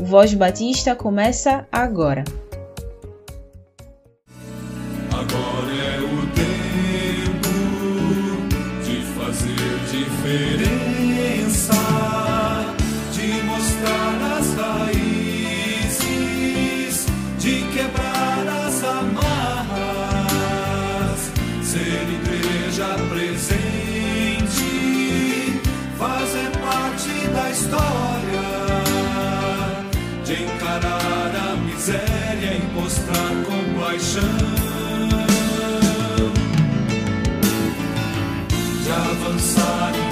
[0.00, 2.22] Voz Batista começa agora.
[33.08, 34.22] Mostrar compaixão,
[38.82, 40.07] de avançar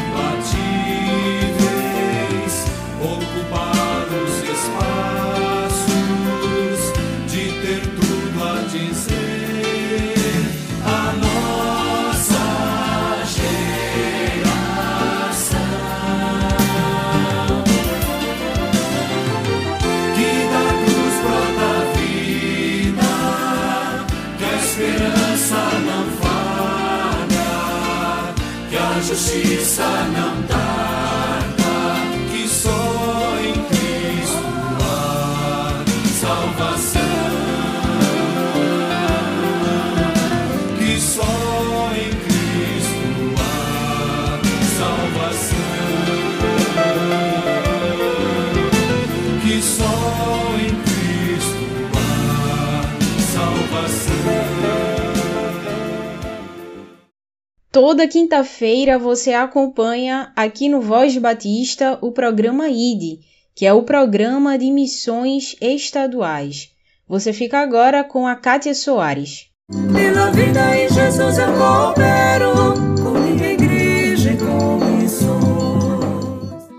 [57.76, 63.20] Toda quinta-feira você acompanha aqui no Voz Batista o programa ID,
[63.54, 66.70] que é o programa de missões estaduais.
[67.06, 69.50] Você fica agora com a Kátia Soares.
[69.92, 72.54] Pela vida em Jesus eu coopero
[73.03, 76.70] com minha igreja e com missões.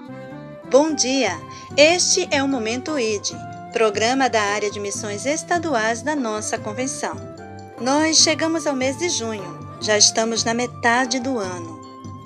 [0.71, 1.37] Bom dia!
[1.77, 3.35] Este é o Momento ID,
[3.71, 7.15] programa da área de missões estaduais da nossa convenção.
[7.79, 11.77] Nós chegamos ao mês de junho, já estamos na metade do ano.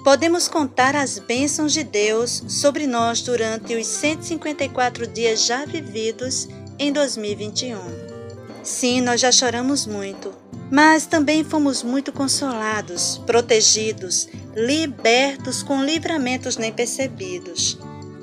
[0.04, 6.48] Podemos contar as bênçãos de Deus sobre nós durante os 154 dias já vividos
[6.80, 7.78] em 2021.
[8.64, 10.34] Sim, nós já choramos muito,
[10.72, 17.78] mas também fomos muito consolados, protegidos, libertos com livramentos nem percebidos.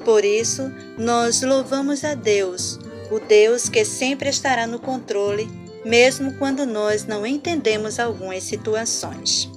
[0.05, 2.78] Por isso, nós louvamos a Deus,
[3.11, 5.49] o Deus que sempre estará no controle,
[5.88, 9.50] mesmo quando nós não entendemos algumas situações.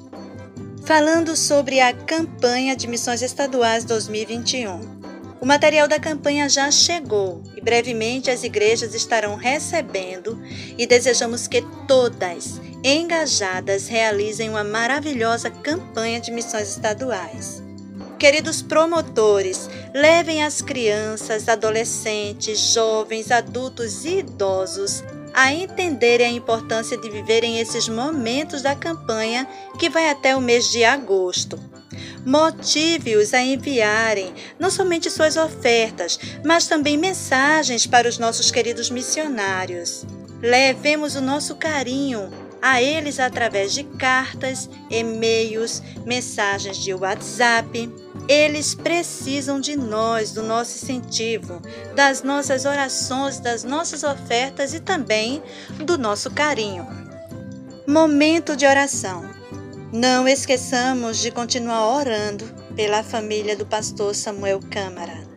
[0.86, 5.02] Falando sobre a campanha de missões estaduais 2021.
[5.42, 10.42] O material da campanha já chegou e brevemente as igrejas estarão recebendo
[10.78, 17.62] e desejamos que todas engajadas realizem uma maravilhosa campanha de missões estaduais.
[18.18, 25.04] Queridos promotores, levem as crianças, adolescentes, jovens, adultos e idosos
[25.34, 29.48] a entenderem a importância de viverem esses momentos da campanha
[29.80, 31.60] que vai até o mês de agosto.
[32.26, 40.06] Motive-os a enviarem não somente suas ofertas, mas também mensagens para os nossos queridos missionários.
[40.42, 42.32] Levemos o nosso carinho
[42.62, 47.90] a eles através de cartas, e-mails, mensagens de WhatsApp.
[48.32, 51.62] Eles precisam de nós, do nosso incentivo,
[51.94, 55.44] das nossas orações, das nossas ofertas e também
[55.84, 56.88] do nosso carinho.
[57.86, 59.30] Momento de oração.
[59.92, 65.28] Não esqueçamos de continuar orando pela família do pastor Samuel Câmara,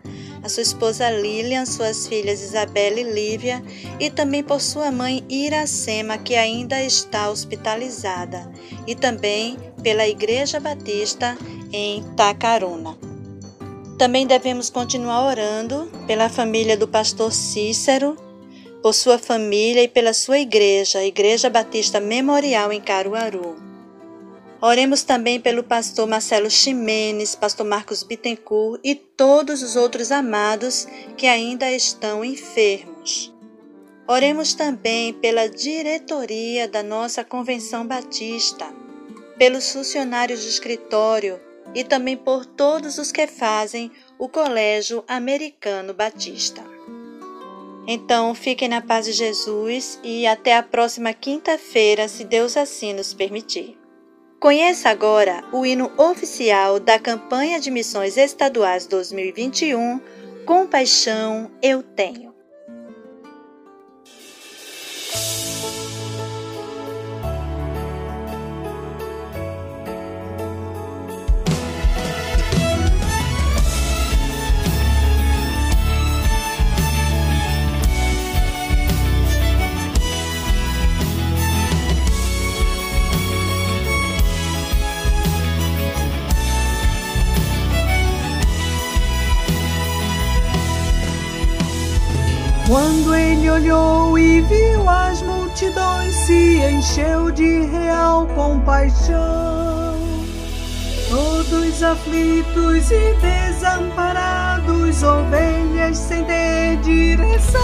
[0.40, 3.60] a sua esposa Lilian, suas filhas Isabela e Lívia
[3.98, 8.48] e também por sua mãe Iracema, que ainda está hospitalizada,
[8.86, 11.36] e também pela Igreja Batista
[11.74, 12.96] em Tacaruna.
[13.98, 18.16] Também devemos continuar orando pela família do pastor Cícero,
[18.80, 23.56] por sua família e pela sua igreja, a Igreja Batista Memorial em Caruaru.
[24.60, 30.86] Oremos também pelo pastor Marcelo Ximenes, pastor Marcos Bittencourt e todos os outros amados
[31.16, 33.34] que ainda estão enfermos.
[34.06, 38.72] Oremos também pela diretoria da nossa Convenção Batista,
[39.36, 41.40] pelos funcionários do escritório
[41.74, 46.62] e também por todos os que fazem o Colégio Americano Batista.
[47.86, 53.12] Então, fiquem na paz de Jesus e até a próxima quinta-feira, se Deus assim nos
[53.12, 53.78] permitir.
[54.40, 60.00] Conheça agora o hino oficial da campanha de missões estaduais 2021,
[60.44, 62.33] Compaixão Eu Tenho.
[96.70, 99.94] Encheu de real compaixão.
[101.08, 107.62] Todos aflitos e desamparados, ovelhas sem ter direção.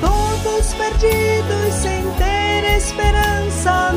[0.00, 3.92] Todos perdidos sem ter esperança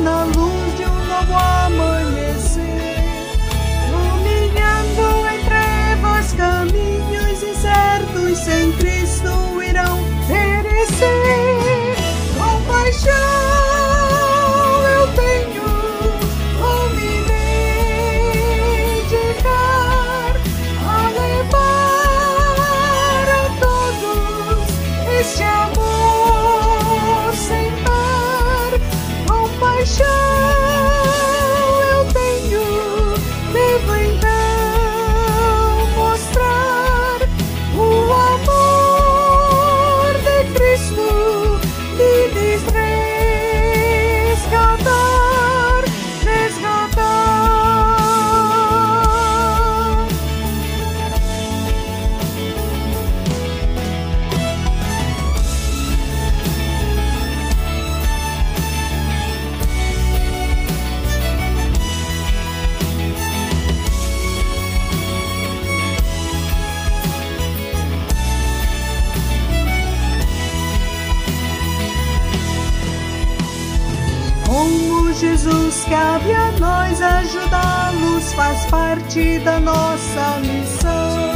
[78.32, 81.34] faz parte da nossa missão.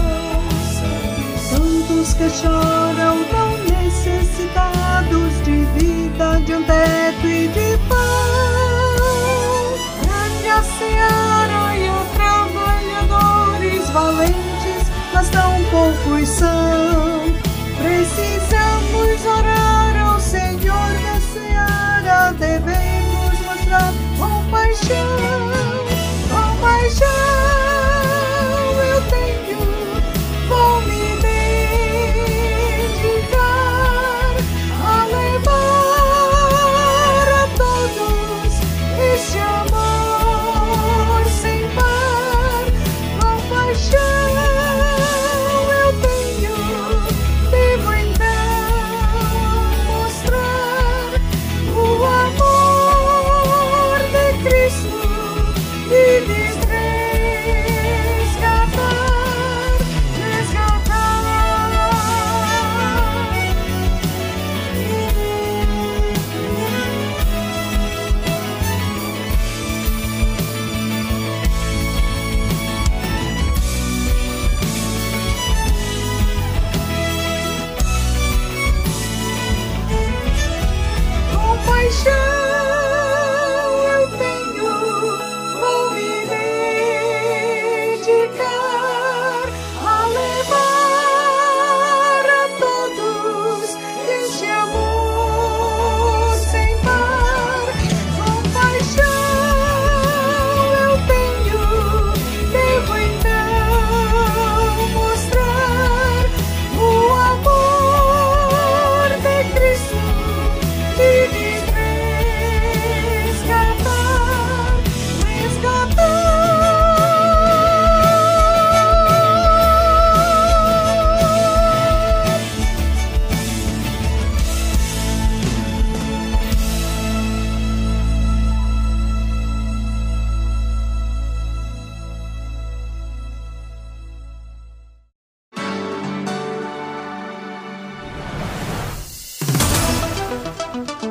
[1.48, 7.98] Santos que choram tão necessitados de vida, de um teto e de pão.
[10.02, 17.38] Grande a seara e os trabalhadores valentes, mas tão poucos são.
[17.76, 19.57] Precisamos orar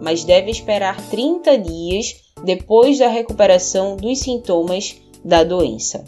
[0.00, 2.14] mas deve esperar 30 dias
[2.44, 6.04] depois da recuperação dos sintomas da doença.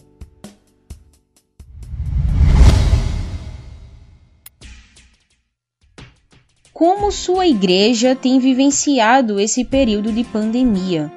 [6.72, 11.12] Como sua igreja tem vivenciado esse período de pandemia?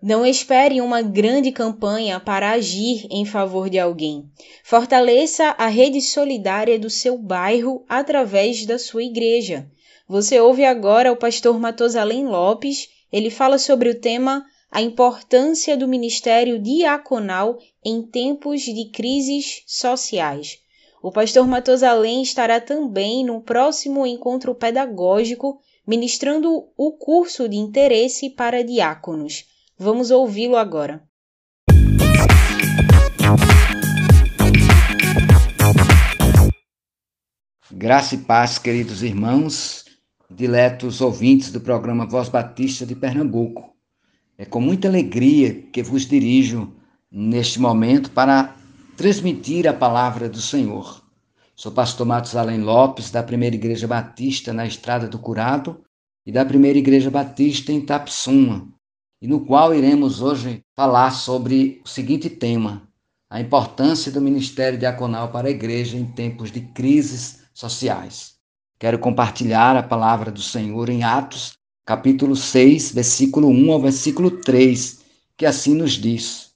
[0.08, 4.30] Não espere uma grande campanha para agir em favor de alguém.
[4.62, 9.68] Fortaleça a rede solidária do seu bairro através da sua igreja.
[10.06, 12.88] Você ouve agora o pastor Matosalém Lopes.
[13.12, 20.60] Ele fala sobre o tema a importância do ministério diaconal em tempos de crises sociais.
[21.02, 28.62] O pastor Matosalém estará também no próximo encontro pedagógico ministrando o curso de interesse para
[28.62, 29.55] diáconos.
[29.78, 31.06] Vamos ouvi-lo agora.
[37.70, 39.84] Graça e paz, queridos irmãos,
[40.30, 43.76] diletos ouvintes do programa Voz Batista de Pernambuco.
[44.38, 46.74] É com muita alegria que vos dirijo
[47.10, 48.56] neste momento para
[48.96, 51.02] transmitir a palavra do Senhor.
[51.54, 55.82] Sou pastor Matos Além Lopes, da Primeira Igreja Batista na Estrada do Curado
[56.24, 58.74] e da Primeira Igreja Batista em Tapsuma,
[59.20, 62.88] e no qual iremos hoje falar sobre o seguinte tema:
[63.28, 68.34] a importância do ministério diaconal para a igreja em tempos de crises sociais.
[68.78, 75.00] Quero compartilhar a palavra do Senhor em Atos, capítulo 6, versículo 1 ao versículo 3,
[75.36, 76.50] que assim nos diz: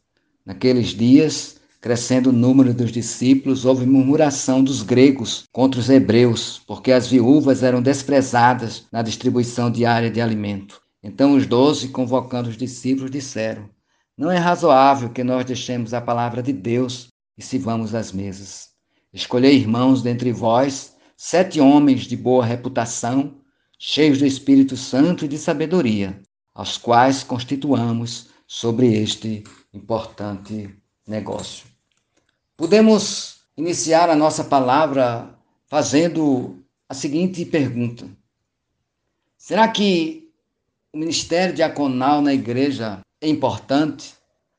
[0.45, 6.93] Naqueles dias, crescendo o número dos discípulos, houve murmuração dos gregos contra os hebreus, porque
[6.93, 10.80] as viúvas eram desprezadas na distribuição diária de alimento.
[11.03, 13.69] Então os doze, convocando os discípulos, disseram:
[14.17, 18.71] Não é razoável que nós deixemos a palavra de Deus e sirvamos as mesas.
[19.13, 23.41] Escolhei, irmãos, dentre vós, sete homens de boa reputação,
[23.79, 26.21] cheios do Espírito Santo e de sabedoria,
[26.55, 29.43] aos quais constituamos sobre este
[29.73, 30.75] importante
[31.07, 31.67] negócio.
[32.57, 35.35] Podemos iniciar a nossa palavra
[35.67, 38.09] fazendo a seguinte pergunta:
[39.39, 40.30] Será que
[40.93, 44.15] o ministério diaconal na igreja é importante?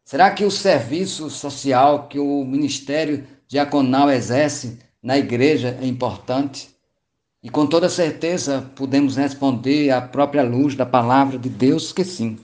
[0.05, 6.69] Será que o serviço social que o ministério diaconal exerce na igreja é importante?
[7.43, 12.38] E com toda certeza podemos responder à própria luz da palavra de Deus que sim.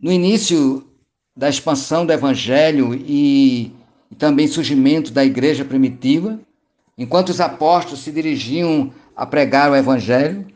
[0.00, 0.86] No início
[1.34, 3.72] da expansão do evangelho e,
[4.18, 6.40] também surgimento da igreja primitiva,
[6.98, 10.46] enquanto os apóstolos se dirigiam a pregar o evangelho,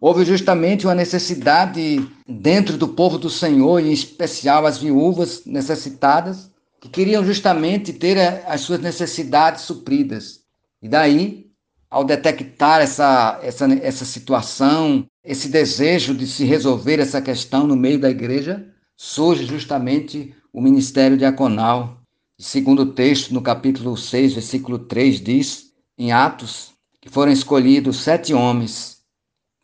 [0.00, 6.88] houve justamente uma necessidade dentro do povo do Senhor, em especial as viúvas necessitadas, que
[6.88, 8.16] queriam justamente ter
[8.46, 10.40] as suas necessidades supridas.
[10.80, 11.50] E daí,
[11.90, 17.98] ao detectar essa, essa, essa situação, esse desejo de se resolver essa questão no meio
[17.98, 18.66] da igreja,
[18.96, 21.98] surge justamente o ministério diaconal.
[22.38, 26.70] Segundo o texto, no capítulo 6, versículo 3, diz, em Atos,
[27.02, 28.99] que foram escolhidos sete homens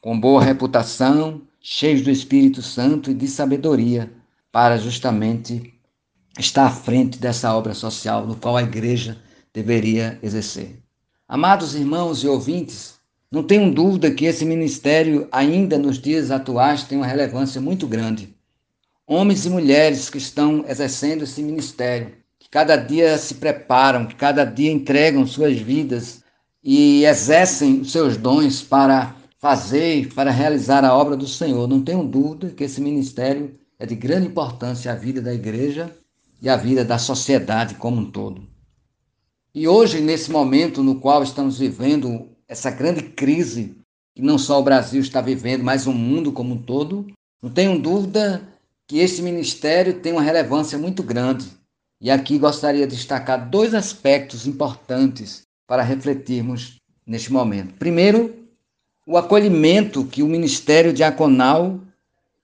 [0.07, 4.09] com boa reputação, cheios do Espírito Santo e de sabedoria,
[4.53, 5.75] para justamente
[6.39, 9.19] estar à frente dessa obra social no qual a igreja
[9.53, 10.81] deveria exercer.
[11.27, 13.01] Amados irmãos e ouvintes,
[13.33, 18.33] não tenho dúvida que esse ministério, ainda nos dias atuais, tem uma relevância muito grande.
[19.09, 24.45] Homens e mulheres que estão exercendo esse ministério, que cada dia se preparam, que cada
[24.45, 26.23] dia entregam suas vidas
[26.63, 31.69] e exercem os seus dons para fazer, para realizar a obra do Senhor.
[31.69, 35.95] Não tenho dúvida que esse ministério é de grande importância à vida da igreja
[36.41, 38.43] e à vida da sociedade como um todo.
[39.55, 43.77] E hoje, nesse momento no qual estamos vivendo essa grande crise
[44.15, 47.07] que não só o Brasil está vivendo, mas o mundo como um todo,
[47.43, 48.49] não tenho dúvida
[48.89, 51.47] que esse ministério tem uma relevância muito grande.
[52.01, 56.77] E aqui gostaria de destacar dois aspectos importantes para refletirmos
[57.07, 57.75] neste momento.
[57.75, 58.46] Primeiro,
[59.07, 61.79] o acolhimento que o ministério diaconal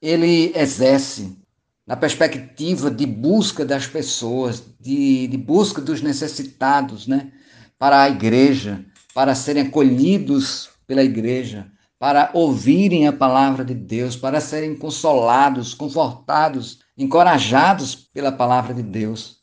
[0.00, 1.37] ele exerce
[1.85, 7.33] na perspectiva de busca das pessoas, de, de busca dos necessitados, né,
[7.76, 11.66] para a igreja, para serem acolhidos pela igreja,
[11.99, 19.38] para ouvirem a palavra de Deus, para serem consolados, confortados, encorajados pela palavra de Deus.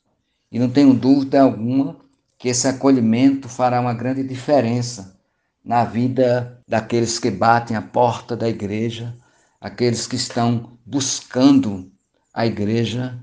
[0.49, 1.97] E não tenho dúvida alguma
[2.37, 5.18] que esse acolhimento fará uma grande diferença
[5.69, 9.15] na vida daqueles que batem a porta da igreja,
[9.61, 11.91] aqueles que estão buscando
[12.33, 13.19] a igreja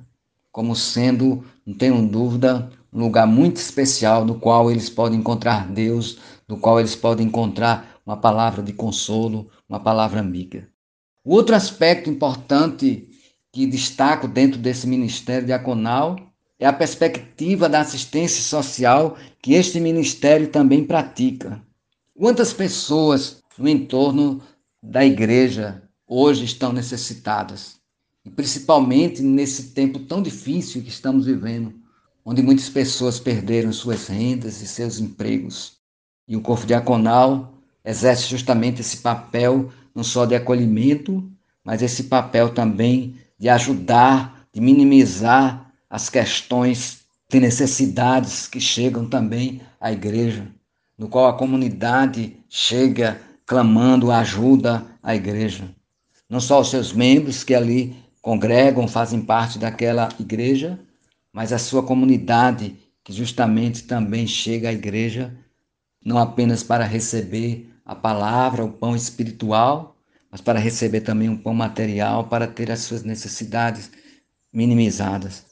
[0.53, 6.21] como sendo, não tenho dúvida, um lugar muito especial no qual eles podem encontrar Deus,
[6.47, 10.69] no qual eles podem encontrar uma palavra de consolo, uma palavra amiga.
[11.25, 13.09] O outro aspecto importante
[13.51, 16.17] que destaco dentro desse ministério diaconal
[16.61, 21.66] é a perspectiva da assistência social que este ministério também pratica.
[22.19, 24.41] Quantas pessoas no entorno
[24.83, 27.77] da igreja hoje estão necessitadas?
[28.25, 31.75] E principalmente nesse tempo tão difícil que estamos vivendo,
[32.25, 35.75] onde muitas pessoas perderam suas rendas e seus empregos.
[36.27, 37.53] E o corpo diaconal
[37.85, 41.31] exerce justamente esse papel não só de acolhimento,
[41.63, 49.61] mas esse papel também de ajudar, de minimizar as questões de necessidades que chegam também
[49.79, 50.51] à igreja,
[50.99, 55.69] no qual a comunidade chega clamando ajuda à igreja.
[56.29, 60.79] Não só os seus membros que ali congregam, fazem parte daquela igreja,
[61.33, 65.33] mas a sua comunidade que justamente também chega à igreja
[66.05, 69.97] não apenas para receber a palavra, o pão espiritual,
[70.31, 73.91] mas para receber também um pão material, para ter as suas necessidades
[74.53, 75.45] minimizadas.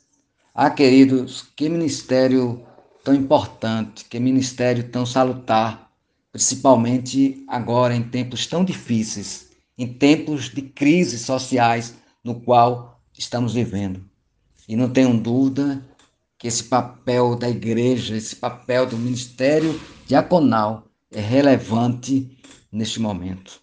[0.53, 2.65] Ah, queridos, que ministério
[3.05, 5.91] tão importante, que ministério tão salutar,
[6.33, 14.03] principalmente agora em tempos tão difíceis, em tempos de crises sociais no qual estamos vivendo.
[14.67, 15.85] E não tenho dúvida
[16.39, 22.37] que esse papel da igreja, esse papel do ministério diaconal é relevante
[22.73, 23.61] neste momento.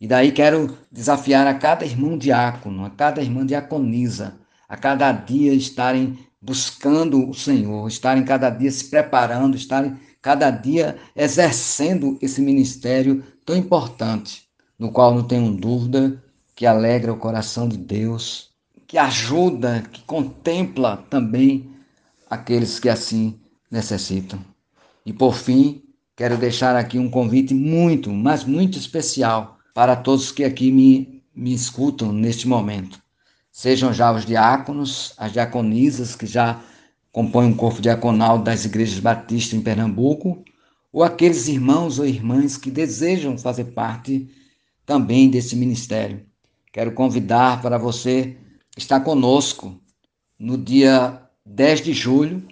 [0.00, 5.54] E daí quero desafiar a cada irmão diácono, a cada irmã diaconisa, a cada dia
[5.54, 13.24] estarem buscando o Senhor, estarem cada dia se preparando, estarem cada dia exercendo esse ministério
[13.46, 14.42] tão importante,
[14.78, 16.22] no qual não tenho dúvida
[16.54, 18.50] que alegra o coração de Deus,
[18.86, 21.70] que ajuda, que contempla também
[22.28, 24.38] aqueles que assim necessitam.
[25.06, 25.82] E por fim,
[26.14, 31.54] quero deixar aqui um convite muito, mas muito especial para todos que aqui me, me
[31.54, 33.03] escutam neste momento.
[33.56, 36.60] Sejam já os diáconos, as diaconisas que já
[37.12, 40.42] compõem o corpo diaconal das igrejas batistas em Pernambuco,
[40.92, 44.28] ou aqueles irmãos ou irmãs que desejam fazer parte
[44.84, 46.26] também desse ministério.
[46.72, 48.36] Quero convidar para você
[48.76, 49.80] estar conosco
[50.36, 52.44] no dia 10 de julho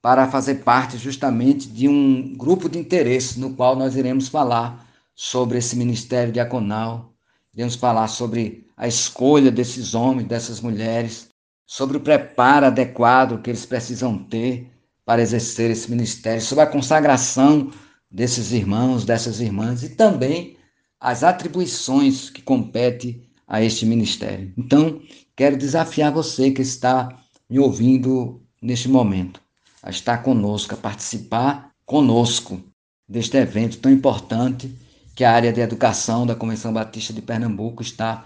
[0.00, 5.58] para fazer parte justamente de um grupo de interesse no qual nós iremos falar sobre
[5.58, 7.12] esse ministério diaconal,
[7.58, 11.28] iremos falar sobre a escolha desses homens, dessas mulheres,
[11.66, 14.70] sobre o preparo adequado que eles precisam ter
[15.04, 17.72] para exercer esse ministério, sobre a consagração
[18.08, 20.56] desses irmãos, dessas irmãs e também
[21.00, 24.52] as atribuições que compete a este ministério.
[24.56, 25.02] Então,
[25.34, 27.08] quero desafiar você que está
[27.50, 29.42] me ouvindo neste momento,
[29.82, 32.62] a estar conosco, a participar conosco
[33.08, 34.72] deste evento tão importante
[35.18, 38.24] que a área de educação da Convenção Batista de Pernambuco está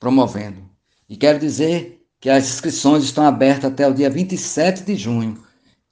[0.00, 0.68] promovendo.
[1.08, 5.40] E quero dizer que as inscrições estão abertas até o dia 27 de junho.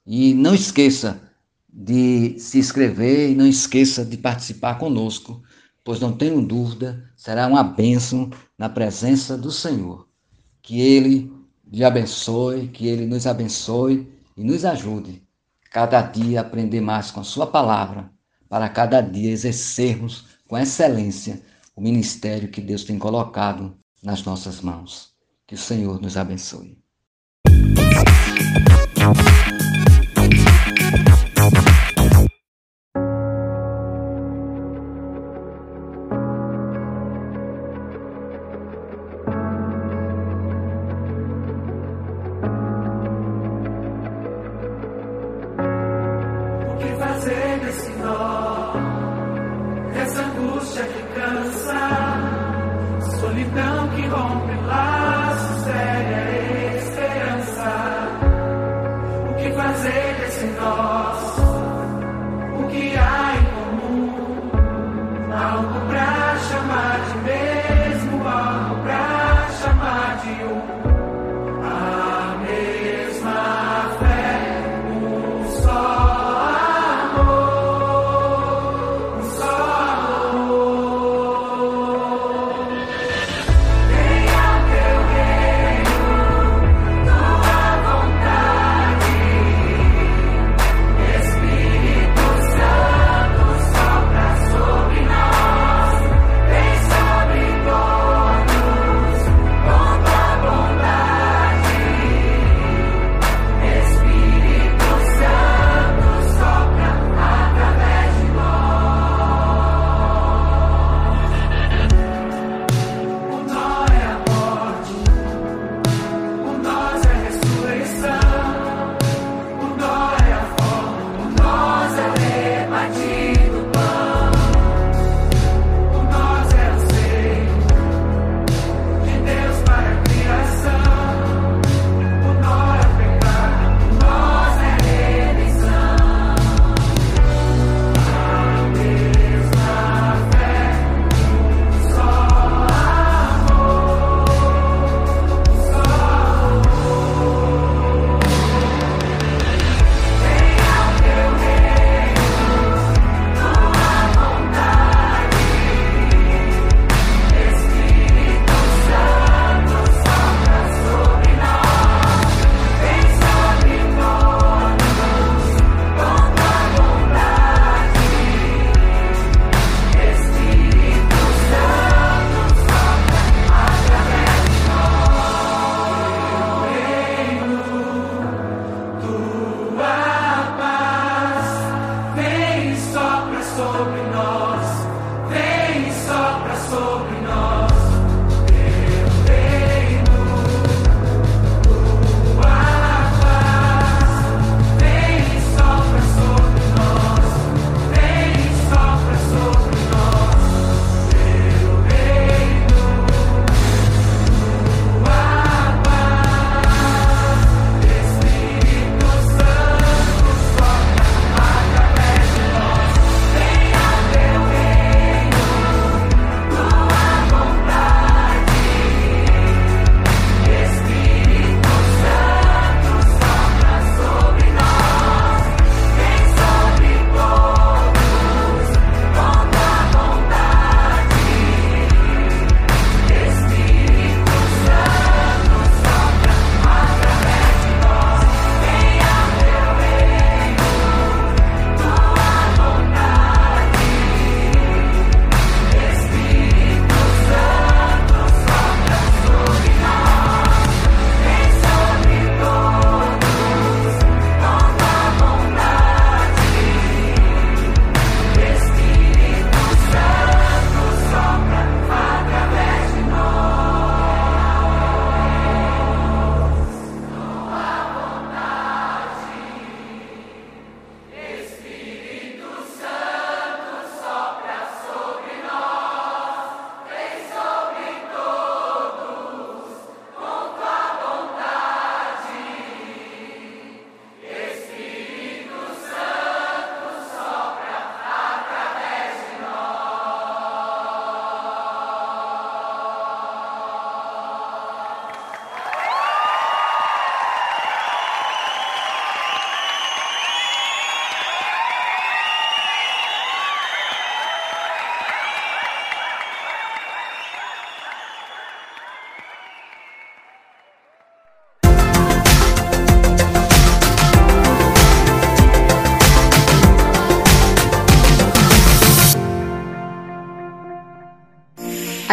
[0.05, 1.21] E não esqueça
[1.71, 5.41] de se inscrever e não esqueça de participar conosco,
[5.81, 10.09] pois não tenho dúvida, será uma bênção na presença do Senhor.
[10.61, 11.31] Que Ele
[11.71, 15.23] lhe abençoe, que Ele nos abençoe e nos ajude
[15.71, 18.11] cada dia a aprender mais com Sua palavra,
[18.49, 21.41] para cada dia exercermos com excelência
[21.75, 25.11] o ministério que Deus tem colocado nas nossas mãos.
[25.47, 26.77] Que o Senhor nos abençoe.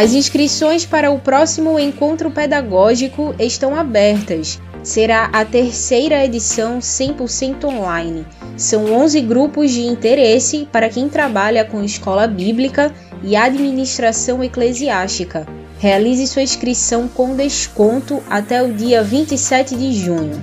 [0.00, 4.58] As inscrições para o próximo encontro pedagógico estão abertas.
[4.82, 8.26] Será a terceira edição 100% online.
[8.56, 12.90] São 11 grupos de interesse para quem trabalha com escola bíblica
[13.22, 15.46] e administração eclesiástica.
[15.78, 20.42] Realize sua inscrição com desconto até o dia 27 de junho.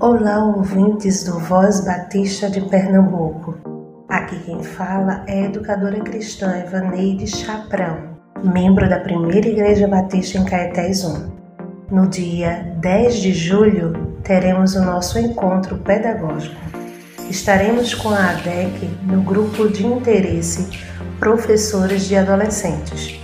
[0.00, 3.65] Olá, ouvintes do Voz Batista de Pernambuco.
[4.08, 10.44] Aqui quem fala é a educadora cristã Evaneide Chaprão, membro da Primeira Igreja Batista em
[10.44, 11.32] Caetés 1.
[11.90, 16.54] No dia 10 de julho, teremos o nosso encontro pedagógico.
[17.28, 20.68] Estaremos com a ADEC no grupo de interesse
[21.18, 23.18] Professores de Adolescentes.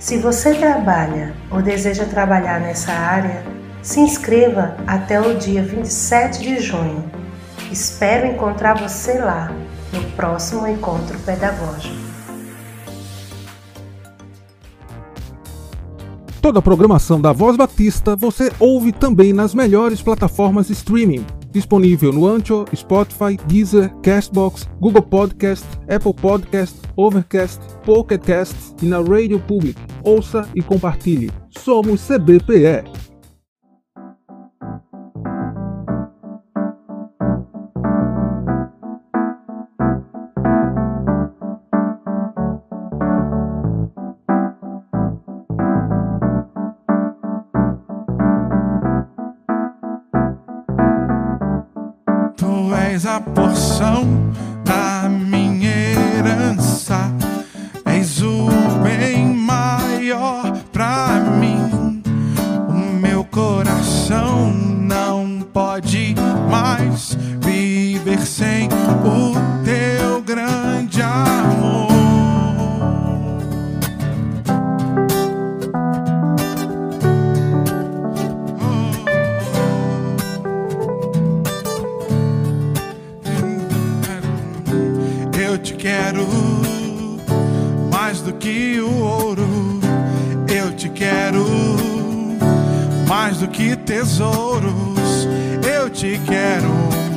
[0.00, 3.44] Se você trabalha ou deseja trabalhar nessa área,
[3.80, 7.04] se inscreva até o dia 27 de junho.
[7.70, 9.52] Espero encontrar você lá
[9.94, 11.94] no próximo encontro pedagógico.
[16.42, 21.24] Toda a programação da Voz Batista você ouve também nas melhores plataformas de streaming.
[21.50, 28.98] Disponível no Ancho, Spotify, Deezer, Castbox, Google Podcast, Apple Podcast, Overcast, Pocket Cast e na
[28.98, 29.80] Radio Public.
[30.02, 31.30] Ouça e compartilhe.
[31.50, 33.03] Somos CBPE.
[53.14, 54.32] A porção
[54.64, 55.23] da minha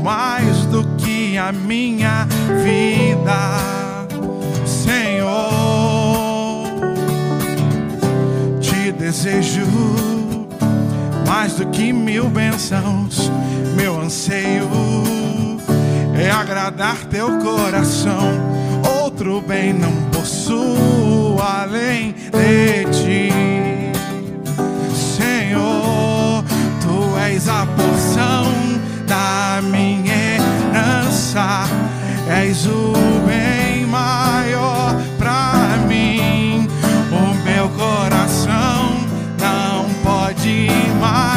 [0.03, 2.27] mais do que a minha
[2.63, 4.07] vida,
[4.65, 5.37] Senhor.
[8.59, 9.65] Te desejo
[11.27, 13.31] mais do que mil bênçãos.
[13.75, 14.67] Meu anseio
[16.15, 18.33] é agradar teu coração.
[19.01, 23.29] Outro bem não possuo além de ti,
[24.95, 26.43] Senhor.
[26.81, 28.66] Tu és a porção
[29.27, 31.65] da minha herança,
[32.29, 32.93] és o
[33.25, 36.67] bem maior pra mim.
[37.11, 38.95] O meu coração
[39.37, 40.69] não pode
[41.01, 41.36] mais